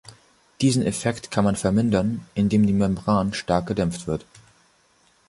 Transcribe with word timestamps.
Diesen 0.61 0.81
Effekt 0.83 1.29
kann 1.29 1.43
man 1.43 1.55
vermindern, 1.55 2.25
indem 2.33 2.65
die 2.65 2.73
Membran 2.73 3.35
stark 3.35 3.67
gedämpft 3.67 4.07
wird. 4.07 4.25